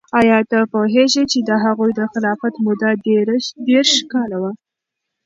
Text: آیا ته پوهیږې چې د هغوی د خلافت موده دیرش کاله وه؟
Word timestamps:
آیا 0.19 0.39
ته 0.49 0.59
پوهیږې 0.71 1.23
چې 1.31 1.39
د 1.49 1.51
هغوی 1.63 1.91
د 1.95 2.01
خلافت 2.11 2.53
موده 2.65 2.91
دیرش 3.67 3.89
کاله 4.11 4.37
وه؟ 4.41 4.51